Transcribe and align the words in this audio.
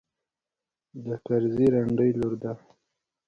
د 1.03 1.07
کرزي 1.25 1.67
رنډۍ 1.73 2.09
لور 2.19 2.33
ده. 2.41 2.51